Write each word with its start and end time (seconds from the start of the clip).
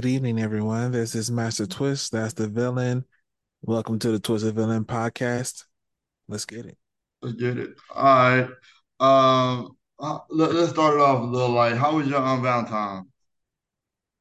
Good 0.00 0.08
evening, 0.08 0.40
everyone. 0.40 0.92
This 0.92 1.14
is 1.14 1.30
Master 1.30 1.66
Twist. 1.66 2.12
That's 2.12 2.32
the 2.32 2.48
villain. 2.48 3.04
Welcome 3.60 3.98
to 3.98 4.10
the 4.10 4.18
Twisted 4.18 4.54
Villain 4.54 4.86
podcast. 4.86 5.64
Let's 6.26 6.46
get 6.46 6.64
it. 6.64 6.78
Let's 7.20 7.36
get 7.36 7.58
it. 7.58 7.72
All 7.94 8.02
right. 8.02 8.48
Um, 8.98 9.76
uh, 9.98 10.20
let, 10.30 10.52
us 10.52 10.70
start 10.70 10.94
it 10.94 11.00
off 11.02 11.20
a 11.20 11.26
little 11.26 11.50
light. 11.50 11.76
How 11.76 11.96
was 11.96 12.08
your 12.08 12.24
um, 12.24 12.42
Valentine? 12.42 13.08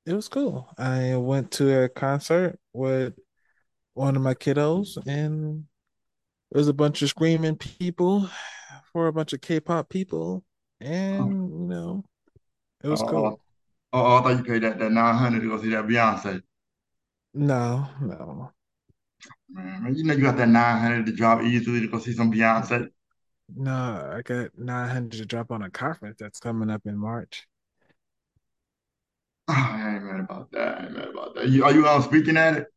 It 0.05 0.11
was 0.11 0.27
cool. 0.27 0.67
I 0.77 1.15
went 1.15 1.49
to 1.51 1.83
a 1.83 1.87
concert 1.87 2.59
with 2.73 3.13
one 3.93 4.17
of 4.17 4.21
my 4.21 4.33
kiddos, 4.33 4.97
and 5.07 5.63
there 6.51 6.59
was 6.59 6.67
a 6.67 6.73
bunch 6.73 7.01
of 7.03 7.07
screaming 7.07 7.55
people 7.55 8.29
for 8.91 9.07
a 9.07 9.13
bunch 9.13 9.31
of 9.31 9.39
K-pop 9.39 9.87
people, 9.87 10.43
Oh, 10.81 10.85
and 10.85 11.49
you 11.53 11.67
know, 11.67 12.03
it 12.83 12.89
was 12.89 13.01
oh, 13.01 13.07
cool. 13.07 13.41
Oh, 13.93 14.17
I 14.17 14.21
thought 14.21 14.37
you 14.37 14.43
paid 14.43 14.63
that, 14.63 14.79
that 14.79 14.91
900 14.91 15.41
to 15.41 15.47
go 15.47 15.61
see 15.61 15.69
that 15.69 15.85
Beyonce. 15.85 16.41
No, 17.33 17.87
no, 18.01 18.51
Man, 19.49 19.95
you 19.95 20.03
know 20.03 20.13
you 20.13 20.21
got 20.23 20.37
that 20.37 20.47
900 20.49 21.05
to 21.05 21.11
drop 21.11 21.41
easily 21.43 21.81
to 21.81 21.87
go 21.87 21.99
see 21.99 22.13
some 22.13 22.31
Beyonce. 22.31 22.89
no. 23.55 24.11
I 24.15 24.21
got 24.21 24.57
900 24.57 25.11
to 25.19 25.25
drop 25.25 25.51
on 25.51 25.63
a 25.63 25.69
conference 25.69 26.17
that's 26.19 26.39
coming 26.39 26.69
up 26.69 26.85
in 26.85 26.97
March. 26.97 27.47
Oh, 29.47 29.53
I 29.57 29.95
ain't 29.95 30.03
mad 30.03 30.19
about 30.21 30.51
that. 30.51 30.79
I 30.79 30.83
ain't 30.85 30.93
mad 30.93 31.07
about 31.09 31.35
that. 31.35 31.49
You, 31.49 31.63
are 31.65 31.73
you 31.73 31.87
um, 31.87 32.01
speaking 32.03 32.37
at 32.37 32.57
it? 32.57 32.67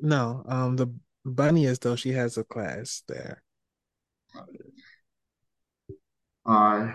No, 0.00 0.42
um, 0.46 0.76
the 0.76 0.88
bunny 1.24 1.64
is 1.66 1.78
though 1.78 1.96
she 1.96 2.10
has 2.12 2.36
a 2.36 2.44
class 2.44 3.02
there. 3.08 3.42
All 6.44 6.54
right. 6.54 6.94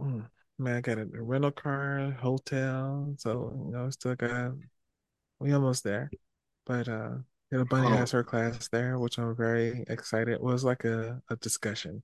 Mm. 0.00 0.26
Man, 0.60 0.76
I 0.76 0.80
got 0.82 0.98
a 0.98 1.06
rental 1.06 1.50
car, 1.50 2.14
hotel, 2.20 3.14
so 3.16 3.50
you 3.64 3.72
know, 3.72 3.88
still 3.88 4.14
got 4.14 4.52
we 5.38 5.52
almost 5.52 5.84
there. 5.84 6.10
But 6.66 6.86
uh 6.86 7.12
the 7.50 7.64
bunny 7.64 7.86
Hold 7.86 7.98
has 7.98 8.10
her 8.10 8.22
class 8.22 8.68
there, 8.68 8.98
which 8.98 9.18
I'm 9.18 9.34
very 9.34 9.84
excited. 9.88 10.34
It 10.34 10.42
was 10.42 10.62
like 10.62 10.84
a, 10.84 11.22
a 11.30 11.36
discussion 11.36 12.02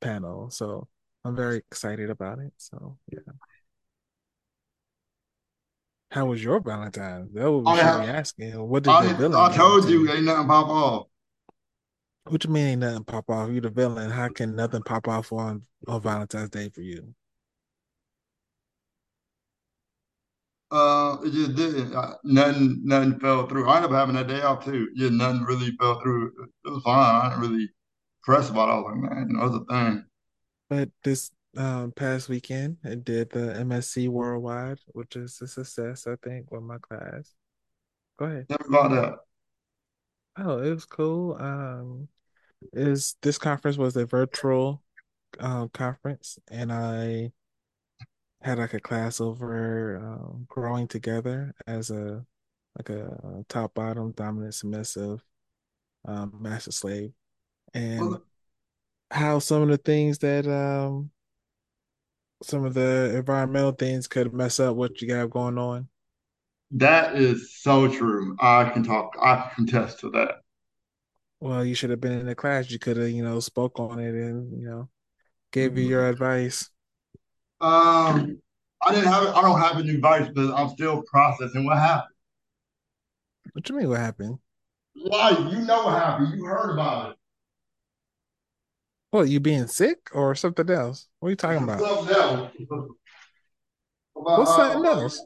panel, 0.00 0.50
so 0.50 0.88
I'm 1.24 1.36
very 1.36 1.58
excited 1.58 2.10
about 2.10 2.40
it. 2.40 2.52
So 2.56 2.98
yeah. 3.12 3.20
How 6.10 6.26
was 6.26 6.42
your 6.42 6.58
Valentine's? 6.58 7.32
That 7.34 7.46
on. 7.46 7.62
be 7.62 7.70
I, 7.70 8.06
asking. 8.06 8.68
What 8.68 8.82
did 8.82 8.90
the 8.90 9.14
villain 9.14 9.52
I 9.52 9.56
told 9.56 9.88
you 9.88 10.10
ain't 10.10 10.24
nothing 10.24 10.48
pop 10.48 10.66
off. 10.66 11.06
What 12.24 12.42
you 12.42 12.50
mean 12.50 12.66
ain't 12.66 12.80
nothing 12.80 13.04
pop 13.04 13.30
off? 13.30 13.48
You 13.50 13.60
the 13.60 13.70
villain. 13.70 14.10
How 14.10 14.28
can 14.28 14.56
nothing 14.56 14.82
pop 14.82 15.06
off 15.06 15.32
on, 15.32 15.62
on 15.86 16.02
Valentine's 16.02 16.50
Day 16.50 16.68
for 16.68 16.80
you? 16.80 17.14
Uh, 20.70 21.16
it 21.24 21.32
just 21.32 21.54
didn't. 21.56 21.94
Uh, 21.94 22.14
nothing, 22.22 22.80
nothing 22.84 23.18
fell 23.18 23.46
through. 23.46 23.68
I 23.68 23.76
ended 23.76 23.90
up 23.90 23.96
having 23.96 24.16
a 24.16 24.24
day 24.24 24.42
off 24.42 24.64
too. 24.64 24.88
Yeah, 24.94 25.08
nothing 25.10 25.42
really 25.42 25.72
fell 25.80 26.00
through. 26.00 26.32
It 26.64 26.70
was 26.70 26.82
fine. 26.84 27.22
I 27.22 27.28
didn't 27.28 27.50
really 27.50 27.68
press 28.22 28.50
about 28.50 28.68
it. 28.68 28.72
I 28.72 28.76
was 28.76 28.84
like, 28.86 29.10
man, 29.10 29.26
you 29.28 29.36
know, 29.36 29.46
it's 29.46 29.56
a 29.56 29.72
thing. 29.72 30.04
But 30.68 30.90
this 31.02 31.32
um, 31.56 31.92
past 31.92 32.28
weekend, 32.28 32.76
I 32.84 32.94
did 32.94 33.30
the 33.30 33.54
MSc 33.58 34.08
Worldwide, 34.08 34.78
which 34.88 35.16
is 35.16 35.40
a 35.42 35.48
success, 35.48 36.06
I 36.06 36.14
think, 36.22 36.50
with 36.52 36.62
my 36.62 36.78
class. 36.78 37.34
Go 38.18 38.26
ahead. 38.26 38.46
Never 38.48 38.66
about 38.68 38.90
that. 38.92 40.44
Oh, 40.44 40.58
it 40.58 40.70
was 40.70 40.84
cool. 40.84 41.36
Um, 41.40 42.08
is 42.72 43.16
this 43.22 43.38
conference 43.38 43.76
was 43.76 43.96
a 43.96 44.06
virtual 44.06 44.82
um, 45.40 45.68
conference, 45.70 46.38
and 46.50 46.72
I 46.72 47.32
had 48.42 48.58
like 48.58 48.74
a 48.74 48.80
class 48.80 49.20
over 49.20 49.96
um, 49.98 50.46
growing 50.48 50.88
together 50.88 51.54
as 51.66 51.90
a 51.90 52.24
like 52.78 52.88
a 52.90 53.44
top 53.48 53.74
bottom 53.74 54.12
dominant 54.12 54.54
submissive 54.54 55.24
um, 56.06 56.36
master 56.40 56.72
slave, 56.72 57.12
and 57.74 58.18
Well, 58.18 58.24
how 59.10 59.38
some 59.40 59.62
of 59.62 59.68
the 59.68 59.78
things 59.78 60.18
that 60.20 60.46
um 60.48 61.10
some 62.42 62.64
of 62.66 62.74
the 62.74 63.16
environmental 63.16 63.72
things 63.72 64.06
could 64.06 64.32
mess 64.34 64.60
up 64.60 64.76
what 64.76 65.00
you 65.00 65.14
have 65.14 65.30
going 65.30 65.56
on. 65.58 65.88
that 66.72 67.16
is 67.16 67.54
so 67.56 67.88
true. 67.88 68.36
I 68.40 68.68
can 68.70 68.82
talk. 68.82 69.16
I 69.20 69.36
can 69.54 69.66
contest 69.66 70.00
to 70.00 70.10
that. 70.10 70.42
Well, 71.40 71.64
you 71.64 71.74
should 71.74 71.90
have 71.90 72.00
been 72.00 72.12
in 72.12 72.26
the 72.26 72.34
class. 72.34 72.70
You 72.70 72.78
could 72.78 72.96
have, 72.96 73.10
you 73.10 73.22
know, 73.22 73.40
spoke 73.40 73.78
on 73.80 73.98
it 73.98 74.14
and, 74.14 74.60
you 74.60 74.66
know, 74.68 74.88
gave 75.52 75.78
you 75.78 75.84
your 75.84 76.08
advice. 76.08 76.70
Um, 77.60 78.40
I 78.82 78.94
didn't 78.94 79.12
have. 79.12 79.26
I 79.28 79.42
don't 79.42 79.60
have 79.60 79.78
any 79.78 79.90
advice 79.90 80.28
because 80.28 80.50
I'm 80.50 80.70
still 80.70 81.02
processing 81.02 81.64
what 81.64 81.76
happened. 81.78 82.14
What 83.52 83.68
you 83.68 83.76
mean 83.76 83.88
what 83.88 84.00
happened? 84.00 84.38
Why? 84.94 85.30
You 85.30 85.60
know 85.64 85.84
what 85.84 85.98
happened. 85.98 86.34
You 86.34 86.44
heard 86.44 86.72
about 86.72 87.10
it. 87.10 87.16
Well, 89.12 89.26
you 89.26 89.40
being 89.40 89.66
sick 89.66 90.08
or 90.14 90.34
something 90.34 90.70
else? 90.70 91.08
What 91.18 91.28
are 91.28 91.30
you 91.30 91.36
talking 91.36 91.64
about? 91.64 91.80
Something 91.80 92.14
else. 92.14 92.52
About 94.16 94.38
What's 94.38 94.50
uh, 94.50 94.72
something 94.72 94.86
else? 94.86 95.22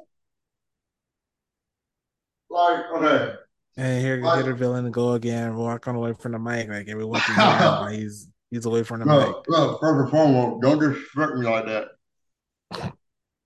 like 2.55 2.85
okay, 2.95 3.35
And 3.77 4.01
here, 4.01 4.17
like 4.23 4.45
the 4.45 4.55
villain 4.55 4.85
to 4.85 4.91
go 4.91 5.13
again, 5.13 5.57
walking 5.57 5.95
away 5.95 6.13
from 6.15 6.33
the 6.33 6.39
mic 6.39 6.69
like 6.69 6.89
every 6.89 7.05
once 7.05 7.25
a 7.29 7.33
year 7.33 7.39
while 7.41 7.89
he's 7.89 8.29
he's 8.51 8.65
away 8.65 8.85
from 8.85 9.01
the 9.01 9.07
mic. 9.07 9.17
No, 9.17 9.43
no, 9.49 9.79
first 9.79 10.03
and 10.03 10.11
foremost, 10.11 10.63
don't 10.63 10.79
disrespect 10.79 11.37
me 11.37 11.47
like 11.47 11.67
that. 11.67 11.89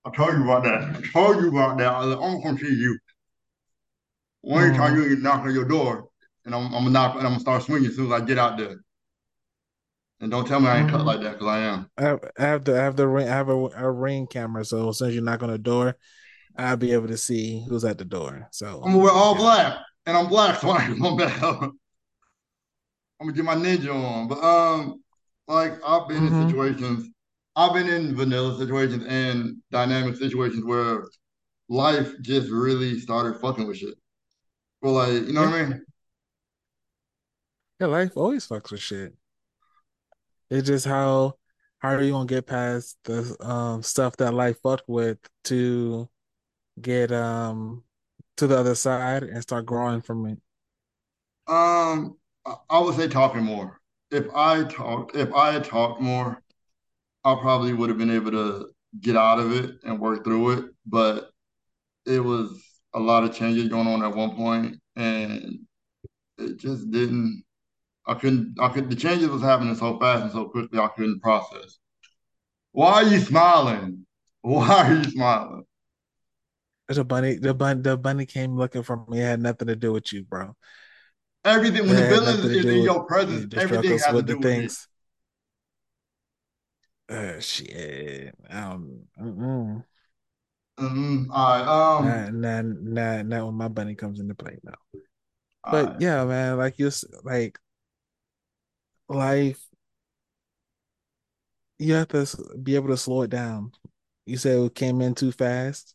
I 0.05 0.11
told 0.11 0.35
you 0.35 0.43
about 0.45 0.65
that. 0.65 0.97
I 0.97 1.01
told 1.13 1.37
you 1.43 1.49
about 1.51 1.79
that. 1.79 1.87
I 1.93 2.05
was 2.05 2.17
like, 2.17 2.25
I'm 2.25 2.43
gonna 2.43 2.59
see 2.59 2.75
you. 2.75 2.99
One 4.41 4.73
time 4.75 4.97
Mm-hmm. 4.97 5.01
you 5.01 5.17
knock 5.17 5.43
on 5.45 5.55
your 5.55 5.65
door, 5.65 6.09
and 6.45 6.53
I'm, 6.55 6.67
I'm 6.67 6.73
gonna 6.85 6.91
knock 6.91 7.15
and 7.17 7.25
I'm 7.27 7.33
gonna 7.35 7.41
start 7.41 7.63
swinging 7.63 7.91
as 7.91 7.97
soon 7.97 8.07
as 8.13 8.21
I 8.21 8.25
get 8.25 8.39
out 8.39 8.57
there. 8.59 8.79
And 10.21 10.31
don't 10.31 10.47
tell 10.47 10.61
me 10.61 10.69
I 10.69 10.79
ain't 10.81 10.91
cut 10.91 11.05
Mm-hmm. 11.05 11.07
like 11.07 11.21
that 11.23 11.33
because 11.35 11.47
I 11.49 11.61
am. 11.61 11.91
I 11.99 12.03
have, 12.03 12.21
I 12.39 12.43
have 12.45 12.65
the 12.65 12.81
I 12.81 12.85
have 12.85 12.97
the 12.97 13.09
ring 13.09 13.29
I 13.29 13.33
have 13.35 13.49
a, 13.49 13.55
a 13.55 13.91
ring 13.91 14.27
camera, 14.27 14.65
so 14.65 14.91
as 14.91 14.99
soon 14.99 15.11
as 15.11 15.15
you 15.15 15.21
knock 15.23 15.43
on 15.43 15.51
the 15.51 15.59
door, 15.59 15.97
I'll 16.57 16.77
be 16.77 16.93
able 16.93 17.09
to 17.09 17.17
see 17.19 17.65
who's 17.69 17.85
at 17.85 17.99
the 17.99 18.05
door. 18.07 18.49
So 18.53 18.83
I'm 18.85 18.93
gonna 18.93 18.99
wear 19.05 19.13
all 19.13 19.35
yeah. 19.35 19.41
black, 19.41 19.79
and 20.07 20.17
I'm 20.17 20.29
black, 20.29 20.61
so 20.61 20.71
I 20.71 20.87
ain't 20.87 21.01
gonna 21.01 21.25
I'm 23.21 23.27
gonna 23.29 23.33
get 23.33 23.45
my 23.45 23.55
ninja 23.57 23.93
on. 23.95 24.29
But 24.29 24.43
um, 24.43 25.03
like 25.47 25.75
I've 25.85 26.09
been 26.09 26.25
in 26.25 26.33
Mm-hmm. 26.33 26.49
situations, 26.49 27.09
I've 27.59 27.75
been 27.75 27.89
in 27.91 28.17
vanilla 28.17 28.59
situations 28.59 29.05
and 29.09 29.59
dynamic 29.73 30.17
situations 30.17 30.65
where 30.65 31.05
life 31.69 32.13
just 32.23 32.51
really 32.51 33.01
started 33.01 33.41
fucking 33.41 33.67
with 33.69 33.79
shit. 33.79 33.97
But 34.83 34.93
like 34.93 35.13
you 35.13 35.33
know 35.35 35.43
Yeah. 35.43 35.51
what 35.51 35.55
I 35.61 35.67
mean? 35.67 35.87
Yeah, 37.81 37.87
life 37.89 38.17
always 38.17 38.47
fucks 38.47 38.71
with 38.71 38.81
shit. 38.81 39.15
It's 40.51 40.67
just 40.67 40.87
how 40.87 41.35
how 41.79 41.91
are 41.91 42.03
you 42.03 42.13
gonna 42.13 42.27
get 42.27 42.47
past 42.47 42.97
the 43.05 43.37
um 43.47 43.83
stuff 43.83 44.17
that 44.19 44.35
life 44.35 44.61
fucked 44.63 44.89
with 44.89 45.19
to 45.45 46.09
get 46.81 47.13
um 47.13 47.85
to 48.39 48.47
the 48.49 48.59
other 48.59 48.75
side 48.77 49.25
and 49.25 49.43
start 49.43 49.67
growing 49.67 50.03
from 50.03 50.27
it. 50.27 50.41
Um, 51.47 52.19
I, 52.47 52.55
I 52.71 52.79
would 52.81 52.95
say 52.97 53.09
talking 53.09 53.43
more. 53.45 53.81
If 54.11 54.27
I 54.35 54.65
talk, 54.65 55.15
if 55.15 55.33
I 55.33 55.59
talk 55.61 56.01
more, 56.01 56.43
I 57.25 57.35
probably 57.41 57.73
would 57.73 57.89
have 57.89 57.99
been 57.99 58.11
able 58.11 58.31
to 58.33 58.69
get 59.01 59.17
out 59.17 59.39
of 59.39 59.53
it 59.53 59.77
and 59.85 60.01
work 60.01 60.25
through 60.25 60.51
it. 60.53 60.65
But 60.87 61.31
it 62.07 62.21
was 62.21 62.63
a 62.95 63.01
lot 63.01 63.25
of 63.25 63.35
changes 63.35 63.69
going 63.69 63.87
on 63.87 64.03
at 64.03 64.17
one 64.17 64.35
point, 64.35 64.77
and 64.97 65.61
it 66.39 66.59
just 66.59 66.91
didn't. 66.91 67.45
I 68.07 68.15
couldn't. 68.15 68.57
I 68.61 68.69
could. 68.69 68.91
The 68.91 68.97
changes 68.97 69.29
was 69.29 69.43
happening 69.43 69.75
so 69.75 69.99
fast 69.99 70.23
and 70.23 70.33
so 70.33 70.47
quickly. 70.47 70.79
I 70.79 70.89
couldn't 70.89 71.21
process. 71.21 71.79
Why 72.73 72.93
are 72.93 73.05
you 73.05 73.21
smiling? 73.21 74.07
Why 74.43 74.89
are 74.89 74.95
you 74.95 75.05
smiling? 75.05 75.65
The 76.89 77.05
bunny, 77.05 77.37
the 77.37 77.53
bunny, 77.53 77.83
the 77.83 77.99
bunny 77.99 78.25
came 78.25 78.57
looking 78.57 78.83
for 78.83 79.05
me. 79.09 79.21
It 79.21 79.25
had 79.25 79.41
nothing 79.41 79.69
to 79.69 79.77
do 79.77 79.93
with 79.93 80.11
you, 80.11 80.25
bro. 80.25 80.55
Everything 81.45 81.85
It 81.85 81.87
when 81.89 81.97
the 81.97 82.09
villain 82.09 82.39
is 82.41 82.65
in 82.65 82.83
your 82.83 83.05
presence, 83.05 83.53
everything 83.55 83.99
has 83.99 84.07
to 84.07 84.23
do 84.23 84.39
with 84.39 84.43
things. 84.43 84.89
Uh, 87.09 87.41
shit. 87.41 88.35
Um, 88.51 89.01
mm-mm. 89.21 89.85
Mm-hmm. 90.79 91.31
All 91.31 91.59
right. 91.59 91.67
Um. 91.67 92.07
Not, 92.07 92.35
not, 92.35 92.65
not, 92.65 93.27
not 93.27 93.47
when 93.47 93.55
my 93.55 93.69
bunny 93.69 93.95
comes 93.95 94.21
into 94.21 94.35
play. 94.35 94.59
No. 94.63 94.75
But 95.65 95.87
right. 95.87 96.01
yeah, 96.01 96.25
man, 96.25 96.57
like 96.57 96.79
you, 96.79 96.91
like 97.25 97.59
life, 99.09 99.61
you 101.79 101.95
have 101.95 102.09
to 102.09 102.27
be 102.63 102.75
able 102.75 102.89
to 102.89 102.97
slow 102.97 103.23
it 103.23 103.31
down. 103.31 103.73
You 104.27 104.37
said 104.37 104.59
it 104.59 104.75
came 104.75 105.01
in 105.01 105.15
too 105.15 105.33
fast. 105.33 105.95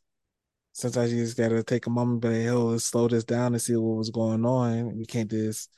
Sometimes 0.73 1.13
you 1.13 1.23
just 1.23 1.37
gotta 1.37 1.63
take 1.63 1.85
a 1.85 1.91
moment, 1.91 2.21
but 2.21 2.31
hey, 2.31 2.49
oh, 2.49 2.65
let's 2.65 2.85
slow 2.85 3.07
this 3.07 3.23
down 3.23 3.53
and 3.53 3.61
see 3.61 3.75
what 3.75 3.97
was 3.97 4.09
going 4.09 4.43
on. 4.45 4.97
We 4.97 5.05
can't 5.05 5.29
just 5.29 5.69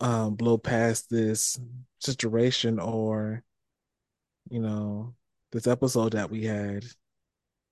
um 0.00 0.34
blow 0.34 0.58
past 0.58 1.08
this 1.10 1.58
situation 2.00 2.78
or 2.78 3.42
you 4.50 4.60
know 4.60 5.14
this 5.52 5.66
episode 5.66 6.12
that 6.12 6.30
we 6.30 6.44
had. 6.44 6.84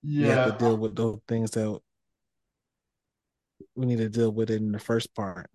we 0.03 0.23
have 0.23 0.51
to 0.51 0.65
deal 0.65 0.77
with 0.77 0.95
those 0.95 1.19
things 1.27 1.51
that 1.51 1.79
we 3.75 3.85
need 3.85 3.97
to 3.97 4.09
deal 4.09 4.31
with 4.31 4.49
in 4.49 4.71
the 4.71 4.79
first 4.79 5.13
part. 5.15 5.49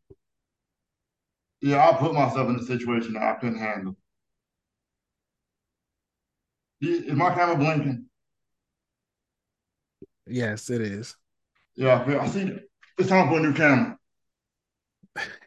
yeah, 1.61 1.89
I 1.89 1.97
put 1.97 2.15
myself 2.15 2.49
in 2.49 2.57
a 2.57 2.65
situation 2.65 3.15
that 3.15 3.23
I 3.23 3.35
couldn't 3.35 3.59
handle. 3.59 3.97
Is 6.81 7.13
my 7.15 7.33
camera 7.33 7.57
blinking? 7.57 8.07
Yes, 10.27 10.69
it 10.71 10.81
is. 10.81 11.17
Yeah, 11.77 12.05
I 12.21 12.27
see 12.27 12.43
it. 12.43 12.63
It's 12.99 13.09
time 13.09 13.29
for 13.29 13.39
a 13.39 13.41
new 13.41 13.55
camera. 13.55 13.97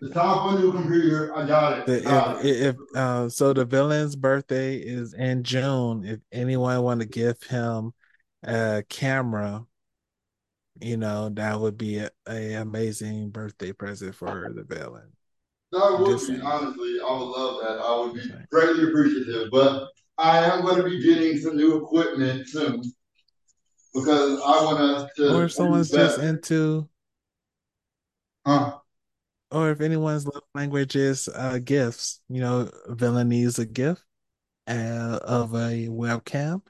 It's 0.00 0.14
top 0.14 0.52
a 0.52 0.58
new 0.58 0.72
computer. 0.72 1.36
I 1.36 1.46
got 1.46 1.78
it. 1.78 1.86
The, 1.86 1.96
if 1.98 2.04
Got 2.04 2.44
if 2.44 2.76
uh, 2.94 3.28
so, 3.28 3.52
the 3.52 3.64
villain's 3.64 4.16
birthday 4.16 4.76
is 4.76 5.14
in 5.14 5.42
June. 5.42 6.04
If 6.04 6.20
anyone 6.32 6.82
want 6.82 7.00
to 7.00 7.06
give 7.06 7.42
him 7.42 7.92
a 8.42 8.82
camera, 8.88 9.64
you 10.80 10.96
know 10.96 11.28
that 11.30 11.60
would 11.60 11.76
be 11.76 11.98
a, 11.98 12.10
a 12.28 12.54
amazing 12.54 13.30
birthday 13.30 13.72
present 13.72 14.14
for 14.14 14.52
the 14.54 14.64
villain. 14.64 15.12
That 15.72 15.98
would 15.98 16.06
just 16.06 16.28
be 16.28 16.36
saying. 16.36 16.46
honestly, 16.46 16.98
I 17.00 17.12
would 17.12 17.24
love 17.24 17.60
that. 17.62 17.78
I 17.80 18.00
would 18.00 18.14
be 18.14 18.30
greatly 18.50 18.88
appreciative. 18.88 19.50
But 19.50 19.88
I 20.18 20.44
am 20.44 20.62
going 20.62 20.76
to 20.76 20.84
be 20.84 21.02
getting 21.02 21.38
some 21.38 21.56
new 21.56 21.82
equipment 21.82 22.48
soon 22.48 22.82
because 23.92 24.40
I 24.40 24.64
want 24.64 24.78
us 24.78 25.10
Or 25.18 25.30
to 25.30 25.42
if 25.44 25.52
someone's 25.52 25.90
just 25.90 26.20
into, 26.20 26.88
Huh? 28.46 28.78
Or 29.54 29.70
if 29.70 29.80
anyone's 29.80 30.26
love 30.26 30.42
language 30.54 30.96
is 30.96 31.28
uh, 31.28 31.58
gifts, 31.64 32.20
you 32.28 32.40
know, 32.40 32.70
villain 32.88 33.28
needs 33.28 33.58
a 33.58 33.66
gift 33.66 34.04
uh, 34.66 35.18
of 35.22 35.54
a 35.54 35.88
webcam 35.88 36.62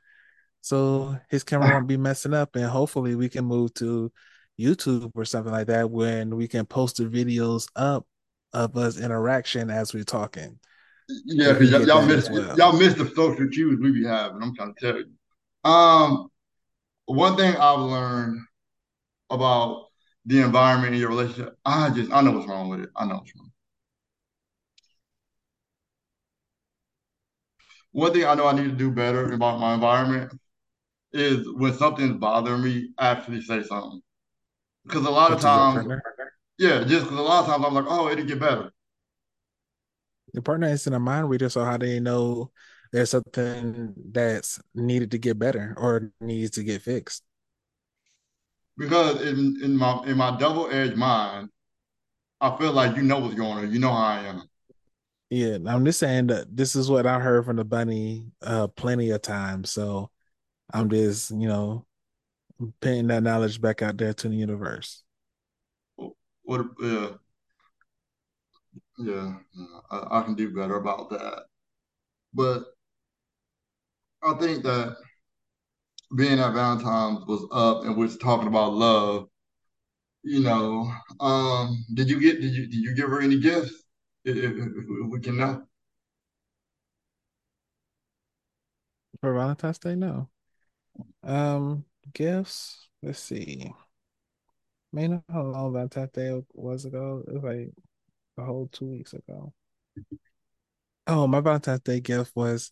so 0.64 1.14
his 1.28 1.44
camera 1.44 1.74
won't 1.74 1.86
be 1.86 1.98
messing 1.98 2.32
up 2.32 2.56
and 2.56 2.64
hopefully 2.64 3.14
we 3.14 3.28
can 3.28 3.44
move 3.44 3.72
to 3.74 4.10
youtube 4.58 5.10
or 5.14 5.24
something 5.24 5.52
like 5.52 5.66
that 5.66 5.90
when 5.90 6.34
we 6.34 6.48
can 6.48 6.64
post 6.64 6.96
the 6.96 7.04
videos 7.04 7.68
up 7.76 8.06
of 8.54 8.74
us 8.76 8.98
interaction 8.98 9.68
as 9.68 9.92
we're 9.92 10.02
talking 10.02 10.58
Yeah, 11.26 11.52
because 11.52 11.70
y'all, 11.70 11.86
y'all 11.86 12.00
that 12.00 12.08
miss 12.08 12.30
well 12.30 12.56
y'all 12.56 12.72
miss 12.72 12.94
the 12.94 13.12
social 13.14 13.46
cues 13.48 13.78
we 13.78 13.92
be 13.92 14.06
having. 14.06 14.42
I'm 14.42 14.54
trying 14.54 14.74
to 14.74 14.80
tell 14.80 14.96
you. 14.96 15.70
Um, 15.70 16.28
one 17.04 17.36
thing 17.36 17.54
I've 17.56 17.80
learned 17.80 18.40
about 19.28 19.88
the 20.26 20.40
environment 20.40 20.94
in 20.94 21.00
your 21.00 21.10
relationship, 21.10 21.56
I 21.64 21.90
just 21.90 22.12
I 22.12 22.22
know 22.22 22.32
what's 22.32 22.48
wrong 22.48 22.68
with 22.68 22.80
it. 22.80 22.90
I 22.96 23.06
know 23.06 23.16
what's 23.16 23.34
wrong. 23.36 23.50
One 27.92 28.12
thing 28.12 28.24
I 28.24 28.34
know 28.34 28.46
I 28.46 28.52
need 28.52 28.64
to 28.64 28.72
do 28.72 28.90
better 28.90 29.32
about 29.32 29.60
my 29.60 29.74
environment 29.74 30.32
is 31.12 31.46
when 31.48 31.74
something's 31.74 32.18
bothering 32.18 32.62
me, 32.62 32.90
I 32.98 33.08
actually 33.08 33.40
say 33.42 33.62
something. 33.62 34.00
Because 34.84 35.06
a 35.06 35.10
lot 35.10 35.32
of 35.32 35.40
to 35.40 35.46
your 35.46 35.56
times, 35.56 36.02
yeah, 36.58 36.84
just 36.84 37.04
because 37.04 37.18
a 37.18 37.22
lot 37.22 37.40
of 37.40 37.46
times 37.46 37.64
I'm 37.64 37.74
like, 37.74 37.86
oh, 37.86 38.08
it'll 38.08 38.24
get 38.24 38.40
better. 38.40 38.72
your 40.34 40.42
partner 40.42 40.68
isn't 40.68 40.92
a 40.92 40.98
mind 40.98 41.30
reader 41.30 41.48
so 41.48 41.64
how 41.64 41.76
do 41.76 41.86
they 41.86 42.00
know 42.00 42.50
there's 42.92 43.10
something 43.10 43.94
that's 44.12 44.60
needed 44.74 45.10
to 45.12 45.18
get 45.18 45.38
better 45.38 45.74
or 45.78 46.10
needs 46.20 46.50
to 46.50 46.64
get 46.64 46.82
fixed 46.82 47.22
Because 48.76 49.20
in, 49.22 49.58
in 49.62 49.76
my 49.76 50.02
in 50.06 50.16
my 50.16 50.36
double-edged 50.36 50.96
mind, 50.96 51.50
I 52.40 52.56
feel 52.56 52.72
like 52.72 52.96
you 52.96 53.02
know 53.02 53.18
what's 53.20 53.34
going 53.34 53.58
on. 53.64 53.72
You 53.72 53.78
know 53.80 53.92
how 53.92 54.04
I 54.04 54.20
am. 54.24 54.48
yeah 55.30 55.56
i'm 55.66 55.84
just 55.84 55.98
saying 55.98 56.26
that 56.28 56.54
this 56.54 56.76
is 56.76 56.90
what 56.90 57.06
i 57.06 57.18
heard 57.18 57.44
from 57.44 57.56
the 57.56 57.64
bunny 57.64 58.26
uh 58.42 58.66
plenty 58.68 59.10
of 59.10 59.22
times 59.22 59.70
so 59.70 60.10
i'm 60.72 60.88
just 60.90 61.30
you 61.30 61.48
know 61.48 61.86
putting 62.80 63.06
that 63.08 63.22
knowledge 63.22 63.60
back 63.60 63.82
out 63.82 63.96
there 63.98 64.14
to 64.14 64.28
the 64.28 64.36
universe 64.36 65.02
What 66.42 66.66
yeah, 66.80 67.10
yeah, 68.98 69.34
yeah. 69.54 69.66
I, 69.90 70.20
I 70.20 70.22
can 70.22 70.34
do 70.34 70.54
better 70.54 70.76
about 70.76 71.10
that. 71.10 71.44
But 72.34 72.64
I 74.22 74.34
think 74.34 74.62
that 74.64 74.96
being 76.16 76.38
at 76.38 76.52
Valentine's 76.52 77.24
was 77.26 77.46
up 77.52 77.84
and 77.84 77.96
we're 77.96 78.08
talking 78.08 78.48
about 78.48 78.74
love, 78.74 79.28
you 80.22 80.40
know, 80.40 80.90
um, 81.20 81.84
did 81.94 82.08
you 82.08 82.20
get 82.20 82.40
did 82.40 82.54
you 82.54 82.66
did 82.66 82.76
you 82.76 82.94
give 82.94 83.08
her 83.08 83.20
any 83.20 83.38
gifts? 83.38 83.82
If, 84.24 84.36
we 85.10 85.20
can 85.20 85.36
know. 85.36 85.66
for 89.24 89.32
Valentine's 89.32 89.78
Day. 89.78 89.94
No. 89.94 90.28
Um, 91.22 91.86
gifts. 92.12 92.88
Let's 93.02 93.20
see. 93.20 93.72
May 94.92 95.08
know 95.08 95.24
how 95.32 95.42
long 95.42 95.72
Valentine's 95.72 96.10
Day 96.10 96.42
was 96.52 96.84
ago. 96.84 97.24
It 97.26 97.32
was 97.32 97.42
like 97.42 97.72
a 98.36 98.44
whole 98.44 98.68
two 98.70 98.84
weeks 98.84 99.14
ago. 99.14 99.54
Oh, 101.06 101.26
my 101.26 101.40
Valentine's 101.40 101.80
Day 101.80 102.00
gift 102.00 102.32
was 102.36 102.70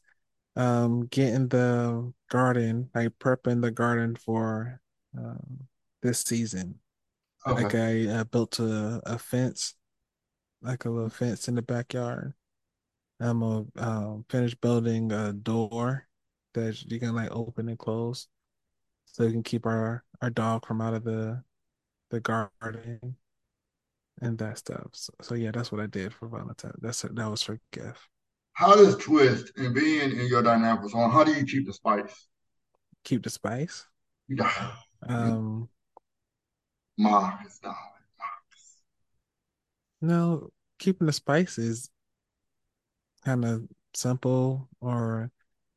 um 0.57 1.07
getting 1.07 1.49
the 1.49 2.13
garden, 2.31 2.91
like 2.95 3.11
prepping 3.19 3.63
the 3.63 3.71
garden 3.71 4.17
for 4.17 4.81
um 5.17 5.69
this 6.03 6.21
season. 6.23 6.81
Like 7.47 7.75
Okay. 7.75 8.09
I 8.09 8.13
uh, 8.21 8.25
built 8.25 8.59
a, 8.61 9.01
a 9.07 9.19
fence, 9.19 9.75
like 10.63 10.85
a 10.85 10.91
little 10.91 11.11
fence 11.11 11.49
in 11.49 11.55
the 11.57 11.63
backyard. 11.63 12.35
I'm 13.21 13.41
gonna 13.41 13.67
um, 13.77 14.25
finish 14.29 14.55
building 14.55 15.13
a 15.13 15.33
door 15.33 16.09
that 16.55 16.83
you 16.91 16.99
can 17.01 17.15
like 17.15 17.31
open 17.33 17.69
and 17.69 17.79
close, 17.79 18.29
so 19.07 19.27
we 19.27 19.33
can 19.33 19.43
keep 19.43 19.67
our 19.67 20.05
our 20.23 20.31
dog 20.31 20.67
from 20.67 20.81
out 20.81 20.95
of 20.95 21.05
the 21.05 21.43
the 22.11 22.21
garden 22.21 23.17
and 24.21 24.39
that 24.39 24.59
stuff. 24.59 24.89
So, 24.93 25.13
so 25.23 25.35
yeah, 25.35 25.51
that's 25.51 25.73
what 25.73 25.81
I 25.81 25.87
did 25.87 26.13
for 26.15 26.29
Valentine. 26.29 26.73
That's 26.81 27.03
that 27.03 27.31
was 27.31 27.43
her 27.45 27.61
gift. 27.73 28.09
How 28.55 28.75
does 28.75 28.97
twist 28.97 29.53
and 29.57 29.75
being 29.75 30.13
in 30.13 30.27
your 30.27 30.43
dynamic 30.43 30.95
on? 30.95 31.11
How 31.11 31.25
do 31.25 31.33
you 31.33 31.45
keep 31.45 31.67
the 31.67 31.73
spice? 31.73 32.27
Keep 33.05 33.25
the 33.25 33.31
spice. 33.31 33.85
Got 34.35 34.53
Um, 35.09 35.69
Marcus, 36.99 37.59
dog. 37.59 37.75
no, 40.01 40.51
keeping 40.79 41.07
the 41.07 41.13
spice 41.13 41.59
is 41.59 41.91
kind 43.25 43.45
of 43.45 43.63
simple 43.95 44.69
or 44.81 45.31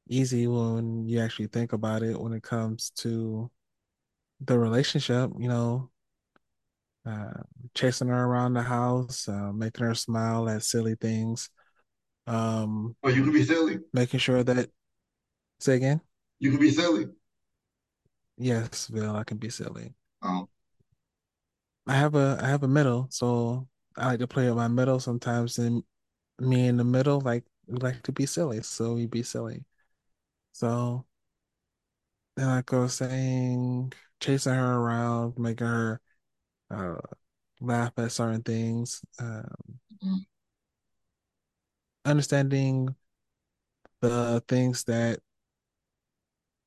easy 0.08 0.48
when 0.48 1.08
you 1.08 1.20
actually 1.20 1.48
think 1.48 1.74
about 1.74 2.04
it. 2.04 2.20
When 2.20 2.34
it 2.34 2.44
comes 2.44 2.92
to 2.98 3.50
the 4.42 4.60
relationship, 4.60 5.32
you 5.40 5.48
know, 5.48 5.90
uh, 7.06 7.42
chasing 7.74 8.08
her 8.08 8.24
around 8.26 8.54
the 8.54 8.64
house, 8.64 9.28
uh, 9.28 9.52
making 9.54 9.86
her 9.86 9.96
smile 9.96 10.50
at 10.50 10.64
silly 10.64 10.96
things, 10.96 11.50
um, 12.28 12.96
Oh, 13.04 13.10
you 13.10 13.24
can 13.24 13.32
be 13.34 13.44
silly. 13.44 13.80
making 13.94 14.20
sure 14.20 14.44
that. 14.44 14.70
Say 15.60 15.76
again. 15.76 16.02
You 16.40 16.52
can 16.52 16.60
be 16.60 16.70
silly. 16.72 17.08
Yes, 18.38 18.90
Bill, 18.90 19.16
I 19.16 19.24
can 19.24 19.38
be 19.38 19.50
silly. 19.50 19.94
Um, 20.22 20.48
I 21.88 21.96
have 21.96 22.16
a 22.16 22.38
I 22.42 22.48
have 22.48 22.64
a 22.64 22.68
middle, 22.68 23.08
so 23.10 23.68
I 23.98 24.08
like 24.08 24.20
to 24.20 24.28
play 24.28 24.48
with 24.48 24.58
my 24.58 24.68
middle 24.68 25.00
sometimes. 25.00 25.58
And 25.60 25.84
me 26.40 26.68
in 26.68 26.78
the 26.78 26.84
middle, 26.84 27.22
like 27.22 27.46
like 27.68 28.04
to 28.04 28.12
be 28.12 28.26
silly, 28.26 28.62
so 28.64 28.96
we 28.96 29.06
be 29.06 29.24
silly. 29.24 29.64
So 30.52 31.06
then 32.36 32.50
I 32.50 32.62
go 32.64 32.88
saying, 32.88 33.94
chasing 34.20 34.54
her 34.54 34.74
around, 34.74 35.38
making 35.40 35.68
her 35.68 36.02
uh, 36.70 36.96
laugh 37.62 37.94
at 37.98 38.12
certain 38.12 38.44
things, 38.44 39.02
uh, 39.20 39.44
understanding 42.06 42.96
the 44.02 44.44
things 44.48 44.84
that 44.86 45.20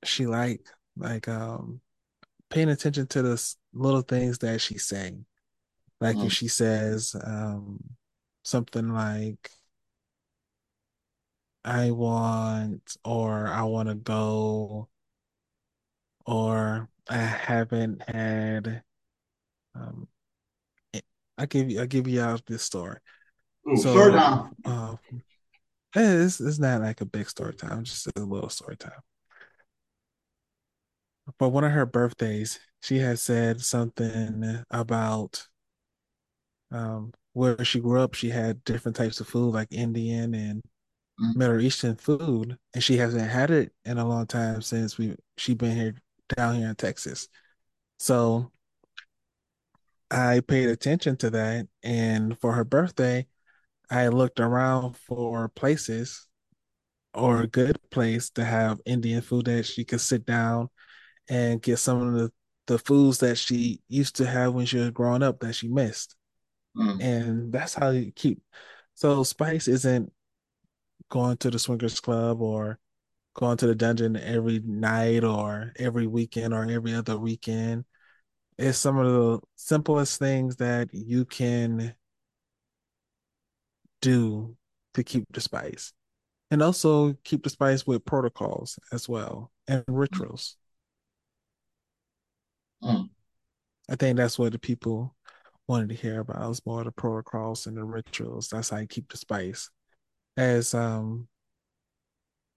she 0.04 0.26
like, 0.26 0.66
like 0.96 1.28
um, 1.28 1.80
paying 2.50 2.70
attention 2.70 3.06
to 3.08 3.22
the 3.22 3.54
little 3.72 4.02
things 4.02 4.38
that 4.40 4.60
she's 4.60 4.86
saying. 4.86 5.24
Like 6.00 6.22
if 6.24 6.32
mm, 6.32 6.32
she 6.32 6.48
says 6.48 7.16
um, 7.24 7.80
something 8.44 8.90
like 8.94 9.50
I 11.64 11.90
want 11.92 12.96
or 13.04 13.46
I 13.46 13.62
want 13.62 13.88
to 13.88 13.94
go 13.94 14.88
or 16.26 16.88
I 17.08 17.16
haven't 17.16 18.02
had 18.08 18.82
um 19.74 20.08
it- 20.94 21.06
I 21.38 21.46
give 21.46 21.70
you 21.70 21.82
I 21.82 21.86
give 21.86 22.08
you 22.08 22.22
out 22.22 22.46
this 22.46 22.62
story. 22.64 22.98
oh, 23.66 23.76
story 23.76 24.12
So 24.14 24.20
uh 24.64 24.96
it's 25.94 26.40
it's 26.40 26.58
not 26.58 26.80
like 26.82 27.00
a 27.00 27.04
big 27.06 27.28
story 27.28 27.54
time, 27.54 27.84
just 27.84 28.06
a 28.16 28.20
little 28.20 28.50
story 28.50 28.76
time. 28.76 29.00
But 31.38 31.48
one 31.50 31.64
of 31.64 31.72
her 31.72 31.86
birthdays, 31.86 32.60
she 32.82 32.98
had 32.98 33.18
said 33.18 33.62
something 33.62 34.64
about 34.70 35.48
um 36.70 37.12
where 37.32 37.64
she 37.64 37.80
grew 37.80 38.00
up, 38.00 38.14
she 38.14 38.30
had 38.30 38.64
different 38.64 38.96
types 38.96 39.20
of 39.20 39.28
food 39.28 39.54
like 39.54 39.68
Indian 39.72 40.34
and 40.34 40.62
Mm, 41.20 41.36
Middle 41.36 41.60
Eastern 41.60 41.96
food, 41.96 42.58
and 42.74 42.82
she 42.84 42.96
hasn't 42.98 43.30
had 43.30 43.50
it 43.50 43.72
in 43.84 43.98
a 43.98 44.08
long 44.08 44.26
time 44.26 44.62
since 44.62 44.98
we 44.98 45.16
she's 45.36 45.54
been 45.56 45.76
here 45.76 45.94
down 46.36 46.56
here 46.56 46.68
in 46.70 46.76
Texas. 46.76 47.28
So 47.98 48.52
I 50.10 50.40
paid 50.40 50.68
attention 50.68 51.16
to 51.18 51.30
that. 51.30 51.68
And 51.82 52.38
for 52.38 52.52
her 52.52 52.64
birthday, 52.64 53.26
I 53.90 54.08
looked 54.08 54.40
around 54.40 54.96
for 54.96 55.48
places 55.48 56.26
or 57.14 57.42
a 57.42 57.46
good 57.46 57.78
place 57.90 58.30
to 58.30 58.44
have 58.44 58.80
Indian 58.86 59.22
food 59.22 59.46
that 59.46 59.66
she 59.66 59.84
could 59.84 60.00
sit 60.00 60.26
down 60.26 60.68
and 61.28 61.62
get 61.62 61.78
some 61.78 62.02
of 62.02 62.14
the, 62.14 62.32
the 62.66 62.78
foods 62.78 63.18
that 63.18 63.38
she 63.38 63.82
used 63.88 64.16
to 64.16 64.26
have 64.26 64.54
when 64.54 64.66
she 64.66 64.78
was 64.78 64.90
growing 64.90 65.22
up 65.22 65.40
that 65.40 65.54
she 65.54 65.68
missed. 65.68 66.16
Mm, 66.76 67.02
And 67.02 67.52
that's 67.52 67.74
how 67.74 67.90
you 67.90 68.12
keep. 68.12 68.42
So 68.94 69.22
Spice 69.24 69.68
isn't 69.68 70.12
going 71.10 71.36
to 71.38 71.50
the 71.50 71.58
swingers 71.58 72.00
club 72.00 72.40
or 72.40 72.78
going 73.34 73.56
to 73.58 73.66
the 73.66 73.74
dungeon 73.74 74.16
every 74.16 74.60
night 74.64 75.24
or 75.24 75.72
every 75.78 76.06
weekend 76.06 76.54
or 76.54 76.64
every 76.70 76.94
other 76.94 77.18
weekend. 77.18 77.84
It's 78.58 78.78
some 78.78 78.98
of 78.98 79.06
the 79.06 79.40
simplest 79.56 80.18
things 80.18 80.56
that 80.56 80.88
you 80.92 81.24
can 81.24 81.94
do 84.00 84.56
to 84.94 85.02
keep 85.04 85.24
the 85.32 85.40
spice. 85.40 85.92
And 86.50 86.62
also 86.62 87.14
keep 87.24 87.42
the 87.44 87.50
spice 87.50 87.86
with 87.86 88.04
protocols 88.04 88.78
as 88.92 89.08
well 89.08 89.52
and 89.66 89.84
rituals. 89.86 90.56
mm, 92.82 93.08
I 93.88 93.96
think 93.96 94.16
that's 94.16 94.38
what 94.38 94.52
the 94.52 94.58
people 94.58 95.14
wanted 95.66 95.90
to 95.90 95.94
hear 95.94 96.20
about 96.20 96.50
is 96.50 96.64
more 96.66 96.84
the 96.84 96.92
protocols 96.92 97.66
and 97.66 97.76
the 97.76 97.84
rituals. 97.84 98.48
That's 98.48 98.70
how 98.70 98.78
you 98.78 98.86
keep 98.86 99.10
the 99.10 99.16
spice. 99.16 99.70
As 100.36 100.74
um 100.74 101.28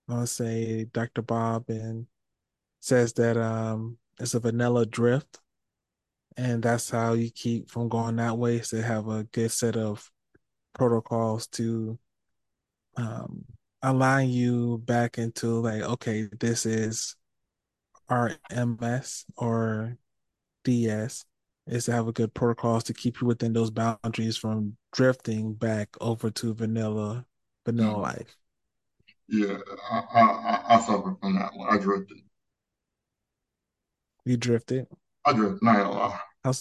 I 0.07 0.13
want 0.13 0.27
to 0.27 0.33
say 0.33 0.85
Dr. 0.85 1.21
Bob 1.21 1.69
and 1.69 2.07
says 2.81 3.13
that 3.13 3.37
um 3.37 3.97
it's 4.19 4.33
a 4.33 4.39
vanilla 4.39 4.85
drift 4.85 5.39
and 6.37 6.63
that's 6.63 6.89
how 6.89 7.13
you 7.13 7.29
keep 7.31 7.69
from 7.69 7.89
going 7.89 8.17
that 8.17 8.37
way 8.37 8.57
is 8.57 8.69
to 8.69 8.81
have 8.81 9.07
a 9.07 9.23
good 9.25 9.51
set 9.51 9.75
of 9.75 10.09
protocols 10.73 11.47
to 11.47 11.97
um 12.97 13.45
align 13.81 14.29
you 14.29 14.77
back 14.85 15.17
into 15.17 15.47
like 15.61 15.81
okay 15.81 16.27
this 16.39 16.65
is 16.65 17.15
our 18.09 18.31
ms 18.51 19.25
or 19.37 19.97
ds 20.63 21.25
is 21.67 21.85
to 21.85 21.91
have 21.91 22.07
a 22.07 22.11
good 22.11 22.33
protocols 22.33 22.83
to 22.83 22.93
keep 22.93 23.21
you 23.21 23.27
within 23.27 23.53
those 23.53 23.71
boundaries 23.71 24.37
from 24.37 24.75
drifting 24.91 25.53
back 25.53 25.89
over 26.01 26.29
to 26.29 26.53
vanilla 26.53 27.25
vanilla 27.65 27.95
mm. 27.95 28.01
life 28.01 28.35
Yeah, 29.27 29.57
I, 29.89 30.03
I, 30.13 30.21
I 30.21 30.75
I 30.75 30.81
suffer 30.81 31.15
from 31.21 31.35
that 31.35 31.51
one. 31.55 31.73
I 31.73 31.77
drifted. 31.81 32.17
you 34.25 34.37
drifted 34.37 34.87
I 35.25 35.33
drifted. 35.33 35.63
Not 35.63 35.77
gonna 35.77 35.91
lie. 35.91 36.19
how 36.43 36.53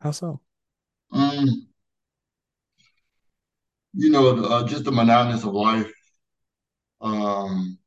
how 0.00 0.10
so 0.10 0.40
Mm, 1.12 1.66
you 3.94 4.10
know, 4.10 4.44
uh, 4.44 4.66
just 4.66 4.84
the 4.84 4.92
monotonous 4.92 5.44
of 5.44 5.54
life. 5.54 5.90
Um, 7.00 7.78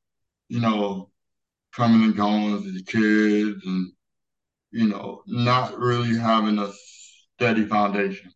you 0.50 0.60
know, 0.62 1.12
coming 1.76 2.04
and 2.04 2.16
going 2.18 2.56
as 2.56 2.66
a 2.82 2.84
kid, 2.86 3.56
and 3.66 3.94
you 4.72 4.88
know, 4.88 5.24
not 5.28 5.78
really 5.80 6.18
having 6.18 6.60
a 6.60 6.72
steady 7.36 7.66
foundation 7.66 8.34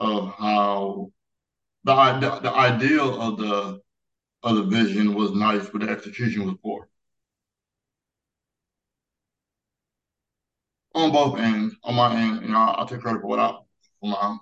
of 0.00 0.32
how 0.34 1.10
the 1.84 1.94
the, 2.20 2.40
the 2.40 2.52
ideal 2.52 3.20
of 3.22 3.38
the 3.38 3.80
of 4.44 4.56
the 4.56 4.64
vision 4.64 5.14
was 5.14 5.32
nice, 5.32 5.68
but 5.70 5.82
the 5.82 5.90
execution 5.90 6.46
was 6.46 6.56
poor 6.62 6.88
on 10.94 11.12
both 11.12 11.38
ends. 11.38 11.74
On 11.84 11.94
my 11.94 12.14
end, 12.16 12.42
you 12.42 12.48
know, 12.48 12.58
I'll 12.58 12.86
take 12.86 13.00
credit 13.00 13.20
for 13.20 13.28
what 13.28 13.38
I 13.38 13.50
for 14.00 14.08
my 14.10 14.36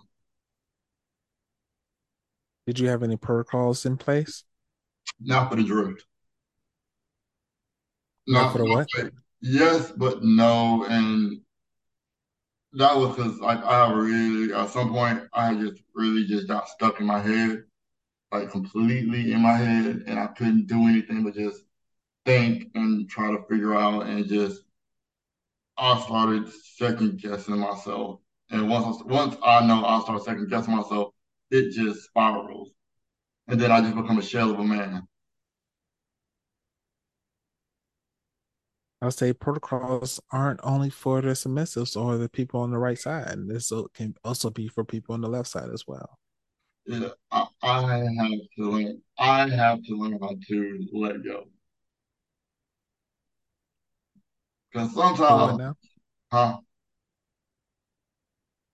did 2.66 2.78
you 2.78 2.88
have 2.88 3.02
any 3.02 3.16
protocols 3.16 3.86
in 3.86 3.96
place? 3.96 4.44
Not 5.18 5.50
for 5.50 5.56
the 5.56 5.64
drift. 5.64 6.04
not 8.26 8.46
Not, 8.46 8.52
for 8.52 8.58
the 8.58 8.64
what? 8.66 8.88
yes, 9.40 9.92
but 9.92 10.22
no, 10.22 10.84
and 10.88 11.40
that 12.74 12.96
was 12.96 13.14
because 13.16 13.38
like 13.40 13.62
I 13.64 13.90
really 13.92 14.52
at 14.52 14.70
some 14.70 14.90
point 14.92 15.22
I 15.32 15.54
just 15.54 15.82
really 15.94 16.24
just 16.26 16.48
got 16.48 16.68
stuck 16.68 17.00
in 17.00 17.06
my 17.06 17.20
head, 17.20 17.64
like 18.32 18.50
completely 18.50 19.32
in 19.32 19.42
my 19.42 19.54
head, 19.54 20.04
and 20.08 20.18
I 20.18 20.28
couldn't 20.28 20.68
do 20.68 20.88
anything 20.88 21.24
but 21.24 21.34
just 21.34 21.62
think 22.26 22.70
and 22.74 23.08
try 23.10 23.32
to 23.32 23.44
figure 23.48 23.74
out, 23.74 24.06
and 24.06 24.26
just 24.28 24.62
I 25.78 26.00
started 26.00 26.48
second 26.76 27.20
guessing 27.20 27.58
myself, 27.58 28.20
and 28.50 28.68
once 28.68 29.00
I, 29.00 29.04
once 29.06 29.36
I 29.42 29.64
know 29.66 29.84
I 29.84 30.00
start 30.00 30.24
second 30.24 30.48
guessing 30.50 30.74
myself, 30.76 31.13
it 31.50 31.72
just 31.72 32.04
spirals, 32.04 32.70
and 33.48 33.60
then 33.60 33.70
I 33.70 33.80
just 33.80 33.96
become 33.96 34.18
a 34.18 34.22
shell 34.22 34.50
of 34.50 34.58
a 34.58 34.64
man. 34.64 35.06
I'll 39.02 39.10
say 39.10 39.34
protocols 39.34 40.18
aren't 40.32 40.60
only 40.62 40.88
for 40.88 41.20
the 41.20 41.28
submissives 41.28 42.00
or 42.00 42.16
the 42.16 42.28
people 42.28 42.60
on 42.60 42.70
the 42.70 42.78
right 42.78 42.98
side. 42.98 43.36
This 43.46 43.70
can 43.92 44.14
also 44.24 44.48
be 44.48 44.66
for 44.66 44.82
people 44.82 45.14
on 45.14 45.20
the 45.20 45.28
left 45.28 45.48
side 45.48 45.68
as 45.70 45.84
well. 45.86 46.18
Yeah, 46.86 47.08
I, 47.30 47.46
I 47.62 47.80
have 48.18 48.40
to 48.56 48.70
learn. 48.70 49.02
I 49.18 49.48
have 49.48 49.82
to 49.84 49.94
learn 49.94 50.18
how 50.20 50.36
to 50.48 50.88
let 50.92 51.22
go 51.22 51.44
because 54.74 54.94
sometimes, 54.94 55.76
huh? 56.32 56.58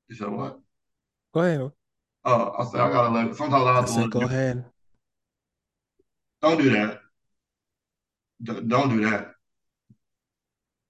You 0.08 0.16
said 0.16 0.28
what? 0.30 0.60
Go 1.34 1.40
ahead. 1.40 1.72
Oh, 2.24 2.54
I 2.58 2.64
said 2.64 2.80
I 2.80 2.90
gotta 2.90 3.14
let. 3.14 3.34
Sometimes 3.36 3.64
I 3.64 3.80
I 3.80 3.84
said 3.84 4.10
go 4.10 4.22
ahead. 4.22 4.64
Don't 6.42 6.60
do 6.60 6.70
that. 6.70 7.00
D- 8.42 8.60
don't 8.66 8.88
do 8.90 9.10
that. 9.10 9.32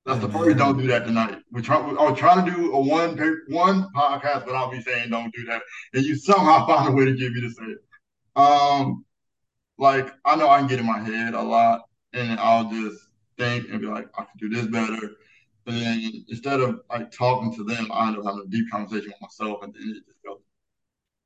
That's 0.07 0.21
the 0.21 0.29
first. 0.29 0.57
Don't 0.59 0.79
do 0.79 0.87
that 0.89 1.05
tonight. 1.07 1.39
We're 1.53 1.61
trying. 1.61 1.97
I 1.99 2.11
was 2.11 2.19
trying 2.19 2.45
to 2.45 2.51
do 2.51 2.73
a 2.73 2.81
one 2.81 3.17
one 3.49 3.89
podcast 3.95 4.47
without 4.47 4.73
me 4.73 4.81
saying 4.81 5.11
don't 5.11 5.33
do 5.35 5.45
that, 5.45 5.63
and 5.95 6.05
you 6.05 6.17
somehow 6.17 6.67
find 6.69 6.89
a 6.89 6.93
way 6.93 7.05
to 7.05 7.15
get 7.15 7.33
me 7.33 7.41
to 7.43 7.51
say 7.51 7.65
it. 7.65 7.79
Um, 8.35 9.05
like 9.79 10.13
I 10.25 10.37
know 10.37 10.49
I 10.49 10.59
can 10.59 10.69
get 10.69 10.81
in 10.81 10.87
my 10.87 11.01
head 11.01 11.35
a 11.35 11.43
lot, 11.43 11.83
and 12.13 12.41
I'll 12.41 12.71
just 12.71 12.99
think 13.39 13.69
and 13.71 13.81
be 13.81 13.87
like, 13.87 14.09
I 14.17 14.25
can 14.25 14.39
do 14.39 14.49
this 14.49 14.67
better. 14.67 15.17
And 15.67 15.77
then 15.77 16.25
instead 16.29 16.61
of 16.61 16.81
like 16.91 17.13
talking 17.13 17.55
to 17.55 17.65
them, 17.65 17.91
I 17.93 18.09
end 18.09 18.19
up 18.19 18.25
having 18.25 18.43
a 18.47 18.51
deep 18.51 18.71
conversation 18.71 19.13
with 19.13 19.21
myself, 19.21 19.63
and 19.63 19.73
then 19.75 19.83
it 19.97 20.07
just 20.07 20.23
goes. 20.25 20.40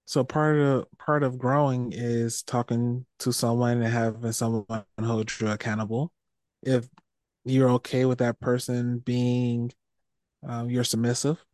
So 0.06 0.24
part 0.24 0.58
of 0.58 0.86
part 0.98 1.22
of 1.22 1.38
growing 1.38 1.92
is 1.94 2.42
talking 2.42 3.06
to 3.20 3.32
someone 3.32 3.82
and 3.82 3.92
having 3.92 4.32
someone 4.32 4.84
hold 5.00 5.30
you 5.40 5.48
accountable. 5.48 6.12
If 6.62 6.88
you're 7.44 7.70
okay 7.72 8.04
with 8.06 8.18
that 8.18 8.40
person 8.40 8.98
being 9.00 9.72
um, 10.46 10.70
your 10.70 10.84
submissive, 10.84 11.44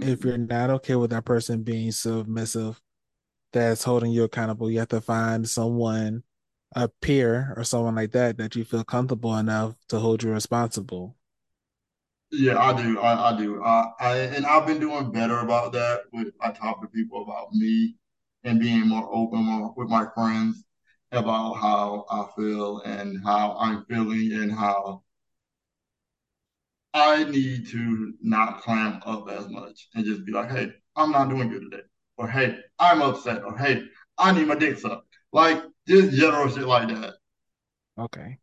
if 0.00 0.24
Mm, 0.24 0.24
you're 0.24 0.38
not 0.38 0.70
okay 0.70 0.96
with 0.96 1.10
that 1.10 1.24
person 1.24 1.62
being 1.62 1.92
submissive, 1.92 2.80
that's 3.52 3.84
holding 3.84 4.12
you 4.12 4.24
accountable. 4.24 4.70
You 4.70 4.80
have 4.80 4.88
to 4.88 5.00
find 5.00 5.48
someone, 5.48 6.24
a 6.76 6.88
peer 6.88 7.54
or 7.56 7.64
someone 7.64 7.96
like 7.96 8.12
that, 8.12 8.38
that 8.38 8.56
you 8.56 8.64
feel 8.64 8.84
comfortable 8.84 9.36
enough 9.36 9.76
to 9.88 9.98
hold 10.00 10.22
you 10.22 10.32
responsible. 10.32 11.16
Yeah, 12.32 12.58
I 12.58 12.72
do. 12.82 12.98
I, 12.98 13.30
I 13.30 13.38
do. 13.38 13.62
I, 13.62 13.90
I 14.00 14.16
and 14.16 14.46
I've 14.46 14.66
been 14.66 14.80
doing 14.80 15.12
better 15.12 15.40
about 15.40 15.72
that. 15.72 16.04
With 16.12 16.32
I 16.40 16.50
talk 16.50 16.80
to 16.80 16.88
people 16.88 17.22
about 17.22 17.52
me 17.52 17.96
and 18.42 18.58
being 18.58 18.88
more 18.88 19.08
open 19.12 19.44
more 19.44 19.74
with 19.76 19.88
my 19.88 20.06
friends 20.14 20.64
about 21.12 21.54
how 21.54 22.06
I 22.10 22.26
feel 22.34 22.80
and 22.80 23.22
how 23.22 23.56
I'm 23.58 23.84
feeling 23.84 24.32
and 24.32 24.50
how 24.50 25.02
I 26.94 27.24
need 27.24 27.68
to 27.68 28.14
not 28.22 28.62
clam 28.62 29.02
up 29.04 29.28
as 29.30 29.48
much 29.48 29.88
and 29.94 30.04
just 30.04 30.24
be 30.24 30.32
like, 30.32 30.50
hey, 30.50 30.72
I'm 30.96 31.10
not 31.12 31.28
doing 31.28 31.50
good 31.50 31.70
today. 31.70 31.82
Or 32.16 32.28
hey, 32.28 32.58
I'm 32.78 33.02
upset. 33.02 33.44
Or 33.44 33.56
hey, 33.56 33.84
I 34.16 34.32
need 34.32 34.46
my 34.46 34.54
dick 34.54 34.78
sucked. 34.78 35.06
Like 35.32 35.62
just 35.86 36.16
general 36.16 36.48
shit 36.48 36.66
like 36.66 36.88
that. 36.88 37.14
Okay. 37.98 38.38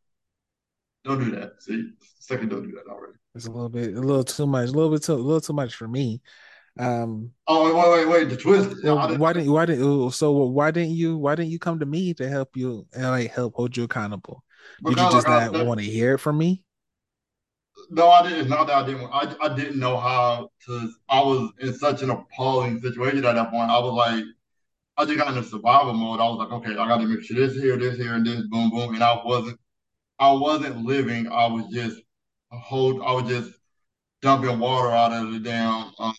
Don't 1.06 1.24
do 1.24 1.32
that. 1.32 1.62
See, 1.62 1.92
second, 2.20 2.50
don't 2.50 2.64
do 2.64 2.72
that 2.72 2.92
already. 2.92 3.14
It's 3.36 3.46
a 3.46 3.52
little 3.52 3.70
bit, 3.70 3.96
a 3.96 4.00
little 4.00 4.24
too 4.24 4.48
much, 4.48 4.70
a 4.70 4.72
little 4.72 4.92
bit 4.92 5.04
too, 5.04 5.14
a 5.14 5.16
little 5.16 5.42
too 5.42 5.54
much 5.54 5.76
for 5.76 5.88
me. 5.88 6.22
Um, 6.78 7.32
Oh, 7.48 7.66
wait, 7.66 7.76
wait, 7.76 8.08
wait, 8.08 8.08
wait. 8.08 8.30
The 8.30 8.38
twist. 8.38 8.70
uh, 8.86 9.08
didn't, 9.08 9.20
why 9.20 9.34
didn't 9.34 9.52
why 9.52 9.66
didn't 9.66 10.12
so 10.12 10.32
why 10.32 10.72
didn't 10.72 10.92
you 10.92 11.18
why 11.18 11.36
didn't 11.36 11.52
you 11.52 11.60
come 11.60 11.80
to 11.80 11.86
me 11.86 12.14
to 12.16 12.30
help 12.30 12.56
you 12.56 12.86
and 12.94 13.04
like 13.06 13.32
help 13.32 13.56
hold 13.56 13.76
you 13.76 13.84
accountable? 13.84 14.44
Did 14.84 14.98
you 15.00 15.10
just 15.10 15.28
not 15.28 15.54
want 15.66 15.80
to 15.80 15.86
hear 15.86 16.16
it 16.16 16.20
from 16.20 16.38
me? 16.38 16.64
No, 17.90 18.10
I 18.10 18.28
didn't. 18.28 18.50
Not 18.50 18.68
that 18.68 18.78
I 18.78 18.86
didn't. 18.86 19.10
I, 19.12 19.36
I 19.42 19.56
didn't 19.56 19.80
know 19.80 19.98
how 19.98 20.52
to. 20.66 20.92
I 21.10 21.22
was 21.22 21.52
in 21.60 21.74
such 21.74 22.02
an 22.02 22.10
appalling 22.12 22.80
situation 22.82 23.26
at 23.26 23.36
that 23.36 23.50
point. 23.50 23.72
I 23.72 23.80
was 23.80 23.94
like, 23.94 24.24
I 24.98 25.06
just 25.06 25.18
got 25.18 25.36
into 25.36 25.48
survival 25.48 25.94
mode. 25.94 26.20
I 26.20 26.30
was 26.30 26.38
like, 26.38 26.52
okay, 26.52 26.72
I 26.72 26.88
got 26.88 26.98
to 27.00 27.08
make 27.08 27.24
sure 27.24 27.38
this 27.38 27.56
here, 27.62 27.78
this 27.78 27.98
here, 27.98 28.14
and 28.14 28.26
this, 28.26 28.42
boom, 28.48 28.70
boom, 28.70 28.94
and 28.94 29.04
I 29.04 29.22
wasn't. 29.26 29.60
I 30.20 30.32
wasn't 30.32 30.86
living. 30.86 31.28
I 31.32 31.48
was 31.48 31.66
just 31.72 32.02
hold. 32.52 33.02
I 33.02 33.14
was 33.14 33.30
just 33.30 33.52
dumping 34.22 34.60
water 34.60 34.92
out 34.92 35.14
of 35.14 35.32
the 35.32 35.40
damn 35.40 35.92
um, 36.00 36.14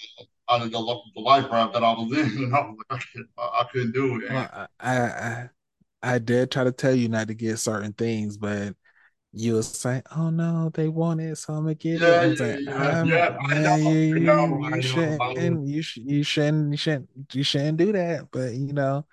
out 0.48 0.62
of 0.62 0.70
the, 0.72 1.00
the 1.14 1.20
life 1.20 1.46
raft 1.50 1.74
that 1.74 1.84
I 1.84 1.92
was 1.92 2.12
in, 2.12 2.26
and 2.44 2.54
I 2.54 2.60
was 2.60 2.76
like, 2.90 3.00
I, 3.00 3.04
could, 3.12 3.26
I, 3.38 3.42
I 3.42 3.64
couldn't 3.70 3.92
do 3.92 4.20
it. 4.22 4.32
Well, 4.32 4.68
I, 4.80 4.98
I 4.98 5.48
I 6.02 6.18
did 6.18 6.50
try 6.50 6.64
to 6.64 6.72
tell 6.72 6.94
you 6.94 7.08
not 7.08 7.28
to 7.28 7.34
get 7.34 7.58
certain 7.58 7.92
things, 7.92 8.36
but 8.36 8.74
you 9.32 9.54
was 9.54 9.68
saying, 9.68 10.02
"Oh 10.16 10.30
no, 10.30 10.70
they 10.72 10.88
want 10.88 11.20
it, 11.20 11.36
so 11.36 11.54
I'm 11.54 11.62
gonna 11.64 11.74
get 11.74 12.02
it." 12.02 12.38
yeah, 12.38 13.04
yeah, 13.04 13.36
like, 13.38 13.54
yeah, 13.54 13.60
yeah. 13.60 13.76
you 13.76 13.98
you 13.98 14.14
you 14.14 14.20
know. 14.20 14.60
I 14.60 14.76
was, 14.76 14.84
shouldn't, 14.84 15.68
you 15.68 15.82
should, 15.82 16.02
you 16.04 16.22
shouldn't, 16.22 16.70
you 16.72 16.76
shouldn't, 16.76 17.08
you 17.32 17.42
shouldn't 17.44 17.78
do 17.78 17.92
that. 17.92 18.28
But 18.30 18.54
you 18.54 18.72
know, 18.72 19.06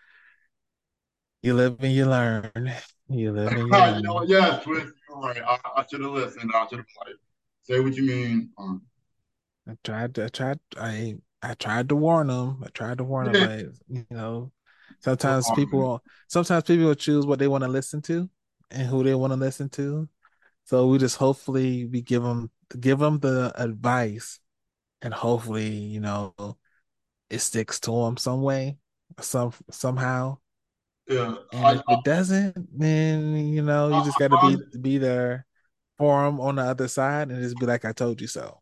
you 1.43 1.53
live 1.53 1.77
and 1.79 1.93
you 1.93 2.05
learn. 2.05 2.51
You 3.09 3.31
live 3.31 3.53
and 3.53 3.59
you 3.59 3.65
you 3.65 4.01
know 4.01 4.15
learn. 4.15 4.29
Yeah, 4.29 4.59
twist. 4.59 4.93
You're 5.07 5.19
right. 5.19 5.41
I, 5.41 5.57
I 5.77 5.85
should 5.89 6.01
have 6.01 6.11
listened. 6.11 6.51
I 6.53 6.67
should 6.67 6.79
have 6.79 6.85
like 7.05 7.15
say 7.63 7.79
what 7.79 7.95
you 7.95 8.03
mean. 8.03 8.49
Um, 8.57 8.81
I 9.67 9.77
tried 9.83 10.15
to, 10.15 10.25
I 10.25 10.27
tried, 10.29 10.59
I, 10.77 11.15
I 11.41 11.53
tried 11.53 11.89
to 11.89 11.95
warn 11.95 12.27
them. 12.27 12.63
I 12.65 12.69
tried 12.69 12.97
to 12.99 13.03
warn 13.03 13.31
them, 13.31 13.47
but 13.47 13.95
you 13.95 14.05
know, 14.09 14.51
sometimes 14.99 15.45
hard. 15.45 15.57
people, 15.57 16.03
sometimes 16.27 16.63
people 16.63 16.85
will 16.85 16.95
choose 16.95 17.25
what 17.25 17.39
they 17.39 17.47
want 17.47 17.63
to 17.63 17.69
listen 17.69 18.01
to 18.03 18.29
and 18.71 18.87
who 18.87 19.03
they 19.03 19.15
want 19.15 19.31
to 19.33 19.37
listen 19.37 19.69
to. 19.69 20.07
So 20.65 20.87
we 20.87 20.97
just 20.97 21.17
hopefully 21.17 21.85
we 21.85 22.01
give 22.01 22.23
them 22.23 22.51
give 22.77 22.99
them 22.99 23.19
the 23.19 23.53
advice, 23.55 24.39
and 25.01 25.13
hopefully 25.13 25.69
you 25.69 26.01
know 26.01 26.33
it 27.29 27.39
sticks 27.39 27.79
to 27.81 27.91
them 27.91 28.17
some 28.17 28.41
way, 28.41 28.77
some 29.21 29.53
somehow. 29.71 30.39
Yeah, 31.09 31.35
And 31.51 31.61
I, 31.67 31.73
if 31.73 31.83
it 31.87 32.03
doesn't, 32.03 32.67
then 32.77 33.35
you 33.47 33.61
know 33.61 33.89
you 33.89 34.01
just 34.01 34.17
got 34.17 34.29
to 34.29 34.37
be 34.37 34.57
be 34.81 34.97
there 34.97 35.45
for 35.97 36.25
them 36.25 36.39
on 36.41 36.55
the 36.55 36.63
other 36.63 36.87
side, 36.87 37.29
and 37.31 37.41
just 37.41 37.57
be 37.59 37.65
like, 37.65 37.85
"I 37.85 37.93
told 37.93 38.21
you 38.21 38.27
so." 38.27 38.61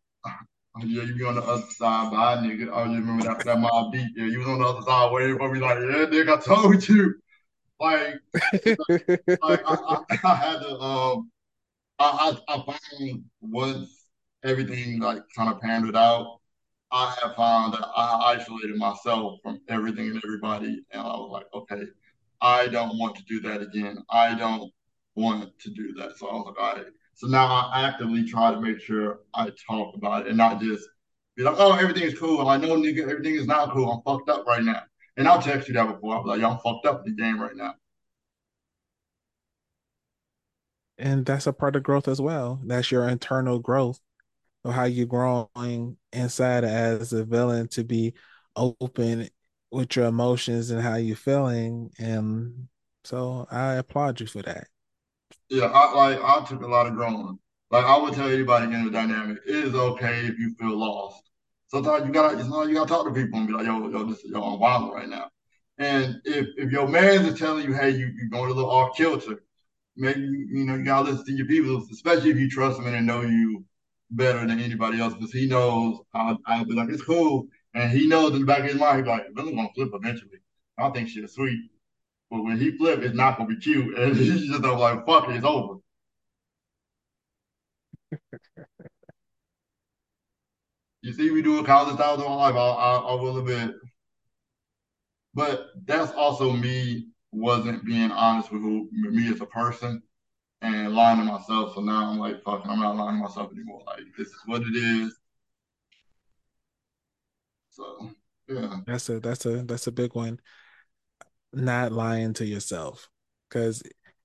Yeah, 0.84 1.04
you 1.04 1.16
be 1.16 1.24
on 1.24 1.36
the 1.36 1.42
other 1.42 1.64
side, 1.70 2.14
I 2.14 2.36
nigga, 2.46 2.72
I 2.74 2.86
just 2.86 3.00
remember 3.00 3.24
that 3.24 3.46
that 3.46 3.58
Mobb 3.58 3.94
Deep. 3.94 4.12
Yeah, 4.16 4.26
you 4.26 4.40
was 4.40 4.48
on 4.48 4.60
the 4.60 4.66
other 4.66 4.82
side 4.82 5.12
waiting 5.12 5.38
for 5.38 5.50
me, 5.54 5.60
like, 5.60 5.78
yeah, 5.80 6.06
nigga, 6.06 6.38
I 6.38 6.42
told 6.42 6.88
you. 6.88 7.16
Like, 7.80 8.16
like 9.42 9.62
I, 9.66 9.78
I, 9.88 10.18
I 10.24 10.36
had 10.36 10.60
to, 10.60 10.80
um, 10.80 11.32
I, 12.00 12.38
I, 12.50 12.56
I 12.56 12.64
found 12.66 13.24
once 13.42 14.08
everything 14.44 15.00
like 15.00 15.24
kind 15.36 15.50
of 15.50 15.62
panned 15.62 15.96
out, 15.96 16.40
I 16.92 17.16
have 17.24 17.36
found 17.36 17.74
that 17.74 17.88
I 17.96 18.38
isolated 18.38 18.78
myself 18.78 19.40
from 19.44 19.62
everything 19.70 20.10
and 20.10 20.22
everybody, 20.26 20.84
and 20.92 21.02
I 21.02 21.06
was 21.06 21.32
like, 21.32 21.48
okay, 21.54 21.84
I 22.42 22.68
don't 22.68 22.98
want 22.98 23.16
to 23.18 23.24
do 23.24 23.40
that 23.42 23.62
again. 23.62 24.04
I 24.10 24.36
don't 24.36 24.72
want 25.16 25.58
to 25.60 25.70
do 25.72 25.94
that. 25.94 26.18
So 26.18 26.28
I 26.28 26.34
was 26.34 26.46
like, 26.48 26.60
all 26.60 26.76
right. 26.76 26.86
So 27.16 27.28
now 27.28 27.48
I 27.48 27.88
actively 27.88 28.26
try 28.26 28.52
to 28.52 28.60
make 28.60 28.80
sure 28.80 29.22
I 29.34 29.52
talk 29.68 29.96
about 29.96 30.24
it 30.24 30.28
and 30.28 30.38
not 30.38 30.62
just 30.62 30.88
be 31.36 31.44
like, 31.44 31.56
oh, 31.58 31.74
everything 31.74 32.04
is 32.04 32.18
cool. 32.20 32.40
I'm 32.40 32.46
like, 32.46 32.62
no, 32.62 32.76
nigga, 32.76 33.04
everything 33.04 33.36
is 33.36 33.48
not 33.48 33.72
cool. 33.72 33.92
I'm 33.92 34.02
fucked 34.04 34.30
up 34.30 34.46
right 34.46 34.64
now. 34.64 34.82
And 35.18 35.28
I'll 35.28 35.42
text 35.42 35.68
you 35.68 35.74
that 35.76 35.88
before. 35.88 36.16
I'll 36.16 36.24
be 36.24 36.30
like, 36.30 36.44
I'm 36.44 36.60
fucked 36.60 36.86
up 36.86 37.06
in 37.06 37.16
the 37.16 37.22
game 37.22 37.40
right 37.42 37.56
now. 37.56 37.76
and 40.98 41.26
that's 41.26 41.48
a 41.48 41.54
part 41.54 41.76
of 41.76 41.84
growth 41.84 42.08
as 42.08 42.22
well. 42.22 42.60
That's 42.64 42.92
your 42.92 43.08
internal 43.10 43.60
growth 43.60 44.00
of 44.64 44.74
how 44.74 44.86
you're 44.86 45.06
growing 45.06 45.98
inside 46.14 46.64
as 46.64 47.14
a 47.14 47.24
villain 47.26 47.68
to 47.70 47.84
be 47.84 48.14
open 48.56 49.30
with 49.76 49.96
your 49.96 50.06
emotions 50.06 50.72
and 50.72 50.82
how 50.82 50.96
you're 50.96 51.18
feeling. 51.18 51.92
And 52.00 52.68
so 53.04 53.46
I 53.52 53.74
applaud 53.74 54.22
you 54.22 54.28
for 54.28 54.42
that. 54.44 54.68
Yeah, 55.50 55.66
I 55.66 55.94
like 55.94 56.20
I 56.24 56.46
took 56.46 56.64
a 56.64 56.68
lot 56.68 56.88
of 56.88 56.94
growing. 56.94 57.38
Like 57.72 57.86
I 57.86 57.98
would 57.98 58.14
tell 58.14 58.30
anybody 58.30 58.74
in 58.74 58.86
the 58.86 58.92
dynamic, 58.92 59.40
it 59.46 59.56
is 59.56 59.76
okay 59.76 60.22
if 60.28 60.40
you 60.40 60.56
feel 60.60 60.78
lost. 60.78 61.22
Sometimes 61.68 62.06
you 62.06 62.14
gotta, 62.14 62.40
sometimes 62.40 62.70
you 62.70 62.76
gotta 62.76 62.90
talk 62.90 63.06
to 63.06 63.14
people 63.14 63.40
and 63.40 63.48
be 63.48 63.54
like, 63.54 63.66
yo, 63.66 63.90
yo, 63.90 64.06
this, 64.06 64.24
yo, 64.24 64.42
I'm 64.42 64.60
wild 64.60 64.94
right 64.94 65.10
now. 65.10 65.30
And 65.78 66.22
if 66.24 66.48
if 66.58 66.72
your 66.72 66.88
man 66.88 67.26
is 67.26 67.38
telling 67.38 67.66
you, 67.66 67.74
hey, 67.74 67.90
you 67.90 68.08
you 68.16 68.30
going 68.30 68.50
a 68.50 68.54
little 68.54 68.70
off 68.70 68.96
kilter, 68.96 69.44
maybe 69.98 70.22
you, 70.22 70.66
know 70.66 70.76
you 70.76 70.86
gotta 70.86 71.12
listen 71.12 71.26
to 71.26 71.34
your 71.34 71.48
people, 71.48 71.86
especially 71.92 72.30
if 72.30 72.38
you 72.38 72.50
trust 72.50 72.78
them 72.78 72.88
and 72.88 72.96
they 72.96 73.02
know 73.02 73.22
you 73.22 73.66
better 74.12 74.46
than 74.48 74.60
anybody 74.60 75.02
else, 75.02 75.14
because 75.14 75.34
he 75.34 75.48
knows 75.48 76.00
I'll 76.14 76.66
be 76.66 76.74
like, 76.74 76.90
it's 76.90 77.04
cool, 77.04 77.48
and 77.76 77.92
he 77.92 78.08
knows 78.08 78.34
in 78.34 78.42
the 78.42 78.48
back 78.48 78.62
of 78.62 78.68
his 78.68 78.76
mind, 78.76 79.00
he's 79.00 79.08
like, 79.08 79.34
Billy's 79.36 79.56
gonna 79.56 79.70
flip 79.76 79.92
eventually. 79.94 80.40
I 80.80 80.84
don't 80.84 80.94
think 80.96 81.10
she's 81.10 81.34
sweet, 81.34 81.72
but 82.32 82.44
when 82.44 82.60
he 82.60 82.78
flip, 82.78 83.02
it's 83.02 83.16
not 83.16 83.38
gonna 83.38 83.50
be 83.50 83.58
cute, 83.58 83.98
and 84.00 84.18
he's 84.18 84.50
just 84.50 84.64
like, 84.64 85.06
fuck 85.08 85.30
it, 85.30 85.38
it's 85.38 85.46
over. 85.46 85.80
You 91.02 91.14
see, 91.14 91.32
we 91.32 91.42
do 91.44 91.60
a 91.60 91.66
college 91.66 91.96
styles 91.96 92.20
in 92.20 92.26
my 92.26 92.36
life. 92.36 92.56
I, 92.56 92.58
I, 92.58 92.96
I 92.98 93.14
will 93.16 93.38
admit, 93.38 93.76
but 95.34 95.68
that's 95.86 96.12
also 96.14 96.52
me 96.52 97.08
wasn't 97.32 97.86
being 97.86 98.12
honest 98.12 98.52
with 98.52 98.62
who 98.62 98.90
me 98.92 99.30
as 99.32 99.42
a 99.42 99.46
person 99.46 100.02
and 100.62 100.96
lying 100.96 101.20
to 101.20 101.26
myself. 101.26 101.76
So 101.76 101.82
now 101.82 102.12
I'm 102.12 102.20
like, 102.20 102.44
fucking, 102.44 102.70
I'm 102.72 102.80
not 102.82 102.98
lying 102.98 103.18
to 103.18 103.24
myself 103.24 103.52
anymore. 103.54 103.84
Like 103.88 104.04
this 104.18 104.30
is 104.30 104.42
what 104.48 104.64
it 104.64 104.76
is. 104.76 105.16
So 107.76 108.10
yeah, 108.48 108.78
That's 108.88 109.10
a 109.10 109.20
that's 109.20 109.46
a 109.46 109.64
that's 109.64 109.88
a 109.88 109.92
big 109.92 110.16
one. 110.16 110.40
Not 111.52 111.92
lying 111.92 112.34
to 112.36 112.46
yourself. 112.46 113.10
Because 113.50 113.84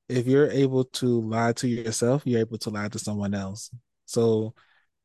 if 0.09 0.27
you're 0.27 0.51
able 0.51 0.85
to 0.85 1.21
lie 1.21 1.53
to 1.55 1.69
yourself, 1.69 2.23
you're 2.25 2.41
able 2.41 2.59
to 2.59 2.71
lie 2.71 2.89
to 2.89 2.99
someone 2.99 3.35
else. 3.35 3.71
So 4.07 4.55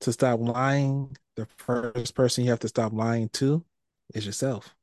to 0.01 0.13
stop 0.13 0.39
lying, 0.39 1.15
the 1.35 1.47
first 1.57 2.13
person 2.13 2.43
you 2.43 2.51
have 2.51 2.59
to 2.59 2.67
stop 2.67 2.93
lying 2.93 3.29
to 3.29 3.65
is 4.13 4.27
yourself 4.27 4.75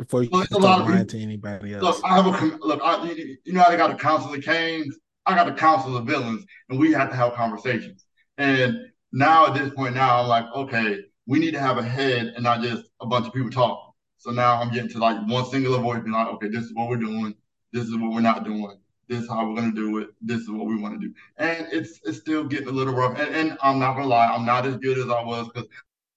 before 0.00 0.24
you 0.24 0.30
so 0.32 0.40
it's 0.40 0.48
can 0.48 0.60
start 0.60 0.80
of 0.80 0.86
lying 0.88 0.98
people. 1.06 1.18
to 1.18 1.22
anybody 1.22 1.74
else. 1.74 1.82
Look. 1.82 2.04
I 2.04 2.16
have 2.16 2.26
a 2.26 2.56
look. 2.66 2.80
I, 2.82 3.04
you 3.44 3.52
know, 3.52 3.64
I 3.64 3.76
got 3.76 3.92
a 3.92 3.96
council 3.96 4.34
of 4.34 4.42
Canes. 4.42 4.98
I 5.24 5.36
got 5.36 5.48
a 5.48 5.54
council 5.54 5.96
of 5.96 6.04
villains, 6.04 6.44
and 6.68 6.80
we 6.80 6.92
have 6.92 7.10
to 7.10 7.16
have 7.16 7.34
conversations. 7.34 8.04
And 8.38 8.76
now 9.12 9.46
at 9.46 9.54
this 9.54 9.72
point, 9.74 9.94
now 9.94 10.20
I'm 10.20 10.28
like, 10.28 10.46
okay, 10.54 11.00
we 11.28 11.38
need 11.38 11.52
to 11.52 11.60
have 11.60 11.78
a 11.78 11.82
head 11.82 12.32
and 12.34 12.42
not 12.42 12.62
just 12.62 12.84
a 13.00 13.06
bunch 13.06 13.26
of 13.26 13.34
people 13.34 13.50
talking. 13.50 13.92
So 14.16 14.30
now 14.30 14.60
I'm 14.60 14.72
getting 14.72 14.88
to 14.90 14.98
like 14.98 15.16
one 15.28 15.44
singular 15.44 15.78
voice, 15.78 16.00
being 16.00 16.12
like, 16.12 16.26
okay, 16.28 16.48
this 16.48 16.64
is 16.64 16.74
what 16.74 16.88
we're 16.88 16.96
doing. 16.96 17.34
This 17.72 17.84
is 17.84 17.96
what 17.96 18.10
we're 18.10 18.20
not 18.20 18.44
doing. 18.44 18.78
This 19.08 19.22
is 19.22 19.28
how 19.28 19.48
we're 19.48 19.54
gonna 19.54 19.72
do 19.72 19.98
it. 19.98 20.08
This 20.20 20.40
is 20.40 20.50
what 20.50 20.66
we 20.66 20.76
want 20.76 21.00
to 21.00 21.06
do. 21.06 21.14
And 21.36 21.68
it's 21.70 22.00
it's 22.04 22.18
still 22.18 22.44
getting 22.44 22.68
a 22.68 22.72
little 22.72 22.94
rough. 22.94 23.18
And, 23.18 23.34
and 23.34 23.58
I'm 23.62 23.78
not 23.78 23.94
gonna 23.94 24.08
lie, 24.08 24.26
I'm 24.26 24.44
not 24.44 24.66
as 24.66 24.76
good 24.76 24.98
as 24.98 25.08
I 25.08 25.22
was 25.22 25.48
because 25.48 25.68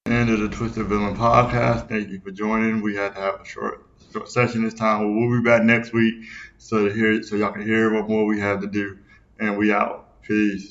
end 0.08 0.30
of 0.30 0.40
the 0.40 0.50
Twisted 0.50 0.88
Villain 0.88 1.16
podcast. 1.16 1.88
Thank 1.88 2.10
you 2.10 2.20
for 2.22 2.32
joining. 2.32 2.82
We 2.82 2.96
had 2.96 3.16
to 3.16 3.22
have 3.22 3.42
a 3.42 3.46
short, 3.46 3.86
short 4.12 4.30
session 4.30 4.64
this 4.64 4.74
time, 4.74 5.16
we'll 5.16 5.40
be 5.40 5.44
back 5.44 5.64
next 5.64 5.94
week 5.94 6.26
so 6.58 6.86
to 6.86 6.94
hear 6.94 7.22
so 7.24 7.36
y'all 7.36 7.52
can 7.52 7.62
hear 7.62 7.94
what 7.94 8.10
more 8.10 8.26
we 8.26 8.40
have 8.40 8.62
to 8.62 8.68
do. 8.68 8.98
And 9.40 9.58
we 9.58 9.72
out. 9.72 10.22
Peace. 10.22 10.70